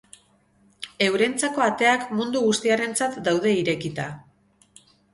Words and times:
Eurentzako 1.07 1.65
ateak 1.67 2.09
mundu 2.21 2.43
guztiarentzat 2.49 3.23
daude 3.31 3.57
irekita. 3.63 4.11